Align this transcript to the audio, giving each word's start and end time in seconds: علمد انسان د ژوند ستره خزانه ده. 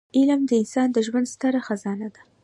علمد 0.17 0.49
انسان 0.59 0.87
د 0.93 0.97
ژوند 1.07 1.27
ستره 1.33 1.59
خزانه 1.67 2.07
ده. 2.13 2.21